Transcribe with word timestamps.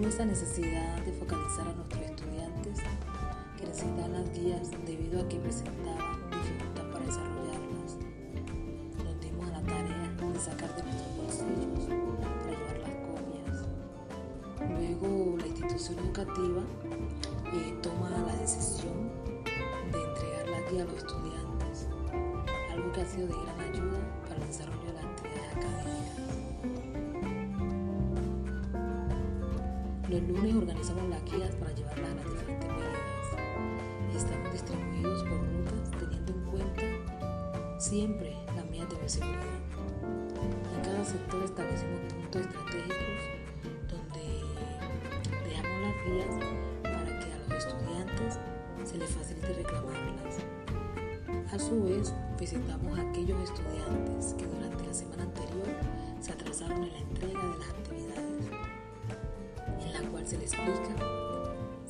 necesidad 0.00 0.96
de 1.04 1.12
focalizar 1.12 1.68
a 1.68 1.72
nuestros 1.74 2.02
estudiantes 2.02 2.78
que 3.58 3.66
necesitan 3.66 4.12
las 4.12 4.32
guías 4.32 4.70
debido 4.86 5.20
a 5.20 5.28
que 5.28 5.36
presentaban 5.36 6.30
dificultad 6.30 6.90
para 6.90 7.04
desarrollarlas. 7.04 7.98
Nos 9.04 9.20
dimos 9.20 9.46
a 9.48 9.52
la 9.52 9.62
tarea 9.62 10.10
de 10.32 10.40
sacar 10.40 10.74
de 10.74 10.82
nuestros 10.84 11.16
bolsillos 11.16 11.84
para 12.18 12.34
llevar 12.48 12.78
las 12.80 12.96
copias. 13.04 13.68
Luego 14.70 15.36
la 15.36 15.46
institución 15.46 15.98
educativa 15.98 16.62
eh, 17.52 17.78
toma 17.82 18.08
la 18.08 18.36
decisión 18.36 19.10
de 19.92 20.02
entregar 20.02 20.48
la 20.48 20.70
guía 20.70 20.82
a 20.82 20.86
los 20.86 20.96
estudiantes, 20.96 21.88
algo 22.72 22.90
que 22.92 23.00
ha 23.02 23.06
sido 23.06 23.26
de 23.26 23.34
gran 23.34 23.60
ayuda 23.60 24.00
para 24.26 24.40
el 24.40 24.46
desarrollo 24.46 24.86
de 24.86 24.92
las 24.94 25.04
actividades 25.04 25.56
académicas. 25.56 26.00
Los 30.10 30.22
lunes 30.22 30.56
organizamos 30.56 31.08
las 31.08 31.24
guías 31.24 31.54
para 31.54 31.72
llevarlas 31.72 32.10
a 32.10 32.14
las 32.16 32.30
diferentes 32.32 32.68
medidas. 32.68 34.16
Estamos 34.16 34.52
distribuidos 34.52 35.22
por 35.22 35.38
rutas 35.38 35.90
teniendo 36.00 36.32
en 36.32 36.44
cuenta 36.50 37.78
siempre 37.78 38.36
las 38.56 38.64
medidas 38.68 38.90
de 38.90 38.96
bioseguridad. 38.96 39.60
En 40.74 40.82
cada 40.82 41.04
sector 41.04 41.44
establecemos 41.44 42.00
puntos 42.12 42.42
estratégicos 42.42 43.22
donde 43.86 44.24
dejamos 45.48 45.80
las 45.80 45.94
guías 46.04 46.34
para 46.82 47.18
que 47.20 47.32
a 47.32 47.38
los 47.38 47.64
estudiantes 47.64 48.38
se 48.82 48.98
les 48.98 49.10
facilite 49.10 49.52
reclamarlas. 49.62 50.38
A 51.52 51.58
su 51.60 51.84
vez, 51.84 52.12
visitamos 52.36 52.98
a 52.98 53.02
aquellos 53.08 53.38
estudiantes 53.48 54.34
que 54.34 54.46
durante 54.48 54.84
la 54.84 54.92
semana 54.92 55.22
anterior 55.22 55.68
se 56.20 56.32
atrasaron 56.32 56.82
en 56.82 56.92
la 56.94 56.98
entrega 56.98 57.40
de 57.40 57.58
las 57.58 57.68
actividades 57.68 58.29
se 60.26 60.36
le 60.36 60.44
explica, 60.44 60.94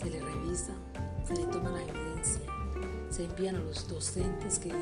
se 0.00 0.10
le 0.10 0.20
revisa, 0.20 0.72
se 1.26 1.34
le 1.34 1.44
toma 1.46 1.70
la 1.70 1.82
evidencia, 1.82 2.40
se 3.10 3.24
envían 3.24 3.56
a 3.56 3.60
los 3.60 3.88
docentes 3.88 4.58
que 4.58 4.72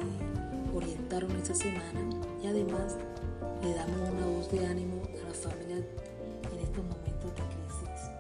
orientaron 0.75 1.31
esa 1.37 1.55
semana 1.55 2.01
y 2.43 2.47
además 2.47 2.97
le 3.63 3.75
damos 3.75 4.11
una 4.11 4.27
voz 4.27 4.51
de 4.53 4.67
ánimo 4.67 5.03
a 5.25 5.29
las 5.29 5.39
familias 5.39 5.85
en 6.53 6.59
estos 6.59 6.85
momentos 6.85 7.35
de 7.35 7.43
crisis. 7.43 8.11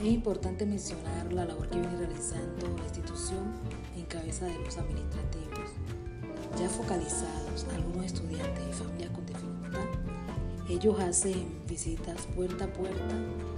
Es 0.00 0.06
importante 0.06 0.66
mencionar 0.66 1.32
la 1.32 1.44
labor 1.44 1.68
que 1.68 1.78
viene 1.78 1.96
realizando 1.96 2.68
la 2.76 2.84
institución 2.84 3.52
en 3.96 4.04
cabeza 4.04 4.46
de 4.46 4.58
los 4.58 4.76
administrativos, 4.76 5.70
ya 6.58 6.68
focalizados 6.68 7.66
algunos 7.74 8.06
estudiantes 8.06 8.64
y 8.68 8.72
familias 8.72 9.10
con 9.10 9.27
ellos 10.68 11.00
hacen 11.00 11.48
visitas 11.66 12.26
puerta 12.36 12.64
a 12.64 12.72
puerta 12.72 13.14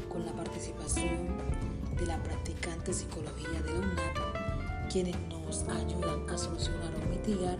con 0.08 0.24
la 0.24 0.32
participación 0.32 1.28
de 1.98 2.06
la 2.06 2.22
practicante 2.22 2.92
psicología 2.92 3.60
de 3.62 3.72
la 3.72 4.88
quienes 4.90 5.16
nos 5.28 5.62
ayudan 5.68 6.28
a 6.28 6.36
solucionar 6.36 6.92
o 6.94 7.10
mitigar 7.10 7.56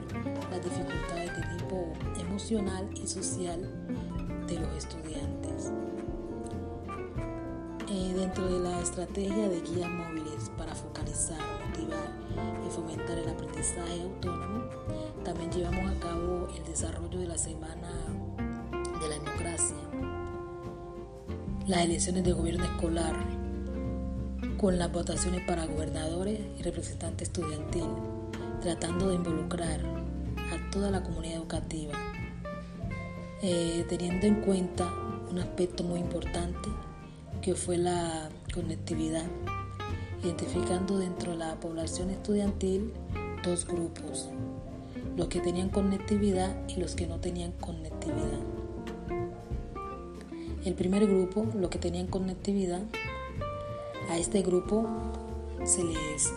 las 0.50 0.64
dificultades 0.64 1.36
de 1.36 1.42
tipo 1.56 1.92
emocional 2.20 2.88
y 2.94 3.06
social 3.06 3.60
de 4.48 4.58
los 4.58 4.72
estudiantes. 4.76 5.72
Eh, 7.88 8.12
dentro 8.14 8.46
de 8.46 8.58
la 8.60 8.80
estrategia 8.80 9.48
de 9.48 9.60
guías 9.60 9.90
móviles 9.90 10.50
para 10.56 10.74
focalizar, 10.74 11.38
motivar 11.66 12.10
y 12.66 12.70
fomentar 12.70 13.18
el 13.18 13.28
aprendizaje 13.28 14.02
autónomo, 14.02 14.64
también 15.24 15.50
llevamos 15.52 15.90
a 15.90 16.00
cabo 16.00 16.48
el 16.56 16.64
desarrollo 16.64 17.18
de 17.18 17.26
la 17.26 17.38
semana 17.38 17.90
las 21.70 21.84
elecciones 21.84 22.24
de 22.24 22.32
gobierno 22.32 22.64
escolar, 22.64 23.14
con 24.58 24.76
las 24.76 24.90
votaciones 24.90 25.46
para 25.46 25.66
gobernadores 25.66 26.40
y 26.58 26.62
representantes 26.62 27.28
estudiantil, 27.28 27.84
tratando 28.60 29.08
de 29.08 29.14
involucrar 29.14 29.80
a 29.80 30.70
toda 30.72 30.90
la 30.90 31.00
comunidad 31.04 31.36
educativa, 31.36 31.92
eh, 33.40 33.86
teniendo 33.88 34.26
en 34.26 34.40
cuenta 34.40 34.92
un 35.30 35.38
aspecto 35.38 35.84
muy 35.84 36.00
importante 36.00 36.68
que 37.40 37.54
fue 37.54 37.78
la 37.78 38.28
conectividad, 38.52 39.26
identificando 40.24 40.98
dentro 40.98 41.32
de 41.32 41.38
la 41.38 41.54
población 41.60 42.10
estudiantil 42.10 42.92
dos 43.44 43.64
grupos, 43.64 44.28
los 45.16 45.28
que 45.28 45.38
tenían 45.38 45.68
conectividad 45.68 46.52
y 46.68 46.80
los 46.80 46.96
que 46.96 47.06
no 47.06 47.20
tenían 47.20 47.52
conectividad. 47.52 48.59
El 50.64 50.74
primer 50.74 51.06
grupo, 51.06 51.46
los 51.54 51.70
que 51.70 51.78
tenían 51.78 52.06
conectividad, 52.06 52.82
a 54.10 54.18
este 54.18 54.42
grupo 54.42 54.86
se 55.64 55.82
les 55.82 56.32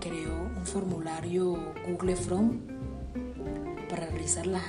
creó 0.00 0.34
un 0.54 0.66
formulario 0.66 1.72
Google 1.88 2.14
From 2.14 2.60
para 3.88 4.06
realizar 4.06 4.46
las 4.46 4.64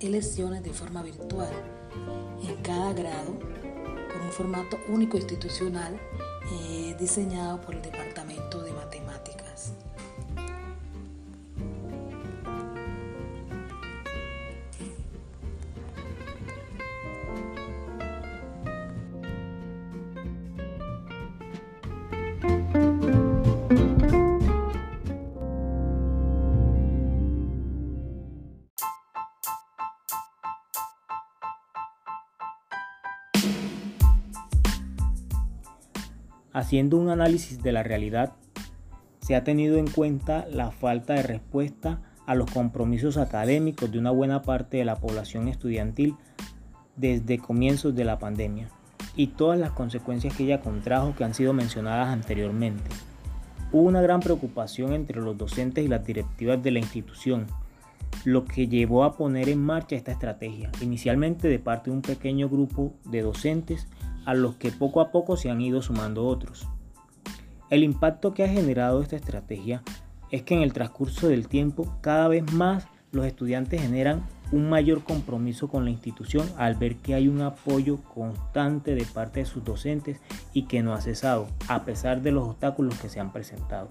elecciones 0.00 0.62
de 0.62 0.74
forma 0.74 1.02
virtual 1.02 1.48
en 2.46 2.56
cada 2.62 2.92
grado 2.92 3.38
con 3.38 4.20
un 4.22 4.32
formato 4.32 4.78
único 4.88 5.16
institucional 5.16 5.98
eh, 6.52 6.94
diseñado 7.00 7.62
por 7.62 7.76
el 7.76 7.82
Departamento 7.82 8.60
de 8.62 8.72
Matemáticas. 8.72 9.37
Haciendo 36.52 36.96
un 36.96 37.10
análisis 37.10 37.62
de 37.62 37.72
la 37.72 37.82
realidad, 37.82 38.32
se 39.20 39.36
ha 39.36 39.44
tenido 39.44 39.76
en 39.76 39.86
cuenta 39.86 40.46
la 40.50 40.70
falta 40.70 41.14
de 41.14 41.22
respuesta 41.22 42.00
a 42.26 42.34
los 42.34 42.50
compromisos 42.50 43.16
académicos 43.16 43.92
de 43.92 43.98
una 43.98 44.10
buena 44.10 44.42
parte 44.42 44.78
de 44.78 44.84
la 44.84 44.96
población 44.96 45.48
estudiantil 45.48 46.14
desde 46.96 47.38
comienzos 47.38 47.94
de 47.94 48.04
la 48.04 48.18
pandemia 48.18 48.70
y 49.14 49.28
todas 49.28 49.58
las 49.58 49.72
consecuencias 49.72 50.34
que 50.34 50.44
ella 50.44 50.60
contrajo 50.60 51.14
que 51.14 51.24
han 51.24 51.34
sido 51.34 51.52
mencionadas 51.52 52.08
anteriormente. 52.08 52.90
Hubo 53.70 53.82
una 53.82 54.00
gran 54.00 54.20
preocupación 54.20 54.94
entre 54.94 55.20
los 55.20 55.36
docentes 55.36 55.84
y 55.84 55.88
las 55.88 56.06
directivas 56.06 56.62
de 56.62 56.70
la 56.70 56.78
institución, 56.78 57.46
lo 58.24 58.46
que 58.46 58.68
llevó 58.68 59.04
a 59.04 59.16
poner 59.16 59.50
en 59.50 59.62
marcha 59.62 59.96
esta 59.96 60.12
estrategia, 60.12 60.70
inicialmente 60.80 61.48
de 61.48 61.58
parte 61.58 61.90
de 61.90 61.96
un 61.96 62.02
pequeño 62.02 62.48
grupo 62.48 62.94
de 63.04 63.22
docentes 63.22 63.86
a 64.28 64.34
los 64.34 64.56
que 64.56 64.70
poco 64.70 65.00
a 65.00 65.10
poco 65.10 65.38
se 65.38 65.48
han 65.48 65.62
ido 65.62 65.80
sumando 65.80 66.26
otros. 66.26 66.68
El 67.70 67.82
impacto 67.82 68.34
que 68.34 68.44
ha 68.44 68.48
generado 68.48 69.00
esta 69.00 69.16
estrategia 69.16 69.82
es 70.30 70.42
que 70.42 70.52
en 70.54 70.60
el 70.60 70.74
transcurso 70.74 71.28
del 71.28 71.48
tiempo 71.48 71.96
cada 72.02 72.28
vez 72.28 72.52
más 72.52 72.88
los 73.10 73.24
estudiantes 73.24 73.80
generan 73.80 74.26
un 74.52 74.68
mayor 74.68 75.02
compromiso 75.02 75.68
con 75.68 75.86
la 75.86 75.90
institución 75.90 76.46
al 76.58 76.74
ver 76.74 76.96
que 76.96 77.14
hay 77.14 77.26
un 77.26 77.40
apoyo 77.40 78.02
constante 78.02 78.94
de 78.94 79.06
parte 79.06 79.40
de 79.40 79.46
sus 79.46 79.64
docentes 79.64 80.20
y 80.52 80.64
que 80.64 80.82
no 80.82 80.92
ha 80.92 81.00
cesado 81.00 81.46
a 81.66 81.86
pesar 81.86 82.20
de 82.20 82.32
los 82.32 82.48
obstáculos 82.48 83.00
que 83.00 83.08
se 83.08 83.20
han 83.20 83.32
presentado. 83.32 83.88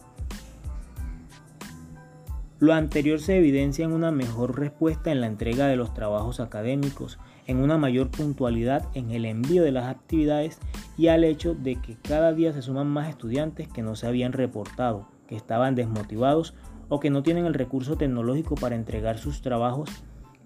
Lo 2.60 2.74
anterior 2.74 3.20
se 3.20 3.38
evidencia 3.38 3.86
en 3.86 3.92
una 3.92 4.12
mejor 4.12 4.60
respuesta 4.60 5.12
en 5.12 5.22
la 5.22 5.28
entrega 5.28 5.68
de 5.68 5.76
los 5.76 5.94
trabajos 5.94 6.40
académicos, 6.40 7.20
en 7.46 7.58
una 7.58 7.78
mayor 7.78 8.10
puntualidad 8.10 8.88
en 8.96 9.12
el 9.12 9.26
envío 9.26 9.62
de 9.62 9.72
las 9.72 9.86
actividades 9.86 10.58
y 10.98 11.10
al 11.10 11.24
hecho 11.24 11.54
de 11.54 11.76
que 11.76 11.98
cada 12.02 12.34
día 12.34 12.54
se 12.54 12.64
suman 12.64 12.88
más 12.88 13.10
estudiantes 13.10 13.68
que 13.68 13.84
no 13.84 13.96
se 13.96 14.08
habían 14.08 14.34
reportado, 14.34 15.08
que 15.28 15.36
estaban 15.36 15.76
desmotivados 15.76 16.56
o 16.90 17.00
que 17.00 17.12
no 17.12 17.22
tienen 17.22 17.46
el 17.46 17.54
recurso 17.54 17.96
tecnológico 17.96 18.56
para 18.56 18.76
entregar 18.76 19.20
sus 19.20 19.44
trabajos 19.44 19.92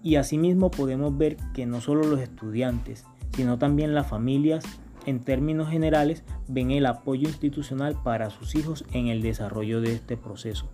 y 0.02 0.16
asimismo 0.16 0.70
podemos 0.70 1.16
ver 1.16 1.38
que 1.54 1.64
no 1.64 1.80
solo 1.80 2.04
los 2.04 2.20
estudiantes, 2.20 3.06
sino 3.34 3.56
también 3.56 3.94
las 3.94 4.06
familias 4.06 4.64
en 5.06 5.20
términos 5.20 5.70
generales 5.70 6.24
ven 6.46 6.72
el 6.72 6.84
apoyo 6.84 7.26
institucional 7.26 7.96
para 8.04 8.28
sus 8.28 8.54
hijos 8.54 8.84
en 8.92 9.06
el 9.06 9.22
desarrollo 9.22 9.80
de 9.80 9.94
este 9.94 10.18
proceso. 10.18 10.68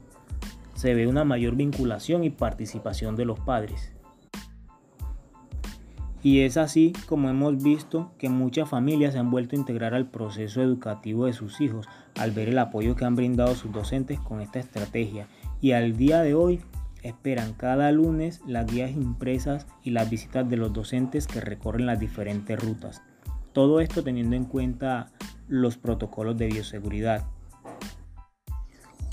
Se 0.78 0.94
ve 0.94 1.08
una 1.08 1.24
mayor 1.24 1.56
vinculación 1.56 2.22
y 2.22 2.30
participación 2.30 3.16
de 3.16 3.24
los 3.24 3.40
padres. 3.40 3.90
Y 6.22 6.42
es 6.42 6.56
así 6.56 6.92
como 7.06 7.28
hemos 7.28 7.60
visto 7.60 8.12
que 8.16 8.28
muchas 8.28 8.68
familias 8.68 9.14
se 9.14 9.18
han 9.18 9.32
vuelto 9.32 9.56
a 9.56 9.58
integrar 9.58 9.92
al 9.92 10.08
proceso 10.08 10.62
educativo 10.62 11.26
de 11.26 11.32
sus 11.32 11.60
hijos 11.60 11.88
al 12.16 12.30
ver 12.30 12.50
el 12.50 12.60
apoyo 12.60 12.94
que 12.94 13.04
han 13.04 13.16
brindado 13.16 13.56
sus 13.56 13.72
docentes 13.72 14.20
con 14.20 14.40
esta 14.40 14.60
estrategia. 14.60 15.26
Y 15.60 15.72
al 15.72 15.96
día 15.96 16.20
de 16.20 16.34
hoy 16.34 16.60
esperan 17.02 17.54
cada 17.54 17.90
lunes 17.90 18.40
las 18.46 18.72
guías 18.72 18.92
impresas 18.92 19.66
y 19.82 19.90
las 19.90 20.08
visitas 20.08 20.48
de 20.48 20.58
los 20.58 20.72
docentes 20.72 21.26
que 21.26 21.40
recorren 21.40 21.86
las 21.86 21.98
diferentes 21.98 22.56
rutas. 22.56 23.02
Todo 23.52 23.80
esto 23.80 24.04
teniendo 24.04 24.36
en 24.36 24.44
cuenta 24.44 25.10
los 25.48 25.76
protocolos 25.76 26.38
de 26.38 26.46
bioseguridad. 26.46 27.24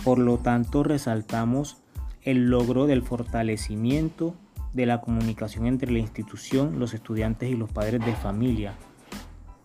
Por 0.05 0.19
lo 0.19 0.37
tanto, 0.37 0.83
resaltamos 0.83 1.77
el 2.21 2.45
logro 2.51 2.85
del 2.85 3.01
fortalecimiento 3.01 4.35
de 4.71 4.85
la 4.85 5.01
comunicación 5.01 5.65
entre 5.65 5.91
la 5.91 5.97
institución, 5.97 6.77
los 6.77 6.93
estudiantes 6.93 7.49
y 7.49 7.55
los 7.55 7.71
padres 7.71 8.05
de 8.05 8.13
familia, 8.13 8.75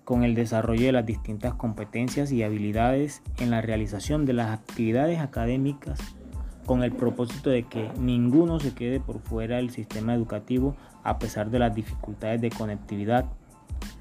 con 0.06 0.24
el 0.24 0.34
desarrollo 0.34 0.86
de 0.86 0.92
las 0.92 1.04
distintas 1.04 1.52
competencias 1.52 2.32
y 2.32 2.42
habilidades 2.42 3.20
en 3.38 3.50
la 3.50 3.60
realización 3.60 4.24
de 4.24 4.32
las 4.32 4.48
actividades 4.48 5.18
académicas 5.18 6.00
con 6.64 6.84
el 6.84 6.92
propósito 6.92 7.50
de 7.50 7.64
que 7.64 7.90
ninguno 7.98 8.60
se 8.60 8.72
quede 8.72 8.98
por 8.98 9.20
fuera 9.20 9.56
del 9.56 9.68
sistema 9.68 10.14
educativo 10.14 10.74
a 11.04 11.18
pesar 11.18 11.50
de 11.50 11.58
las 11.58 11.74
dificultades 11.74 12.40
de 12.40 12.48
conectividad, 12.48 13.26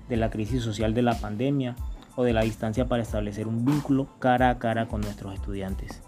de 0.07 0.15
la 0.15 0.29
crisis 0.29 0.63
social 0.63 0.93
de 0.93 1.01
la 1.01 1.19
pandemia 1.19 1.75
o 2.15 2.23
de 2.23 2.31
la 2.31 2.43
distancia 2.43 2.87
para 2.87 3.03
establecer 3.03 3.45
un 3.45 3.65
vínculo 3.65 4.07
cara 4.19 4.49
a 4.49 4.57
cara 4.57 4.87
con 4.87 5.01
nuestros 5.01 5.33
estudiantes. 5.33 6.01